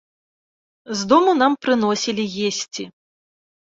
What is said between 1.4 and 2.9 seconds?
нам прыносілі есці.